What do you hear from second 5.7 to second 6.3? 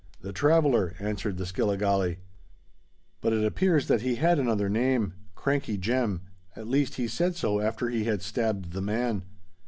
Jem: